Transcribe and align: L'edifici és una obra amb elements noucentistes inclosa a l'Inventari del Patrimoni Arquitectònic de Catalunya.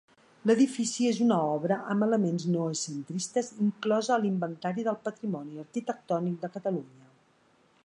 L'edifici 0.51 1.09
és 1.09 1.19
una 1.25 1.35
obra 1.57 1.77
amb 1.95 2.05
elements 2.05 2.45
noucentistes 2.55 3.53
inclosa 3.67 4.15
a 4.17 4.19
l'Inventari 4.25 4.87
del 4.89 4.99
Patrimoni 5.09 5.63
Arquitectònic 5.67 6.43
de 6.47 6.53
Catalunya. 6.57 7.13